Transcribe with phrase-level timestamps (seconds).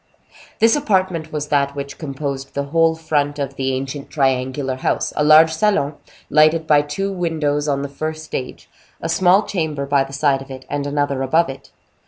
[0.57, 5.23] This apartment was that which composed the whole front of the ancient triangular house; a
[5.23, 5.93] large salon,
[6.27, 8.67] lighted by two windows on the first stage,
[8.99, 11.69] a small chamber by the side of it, and another above it.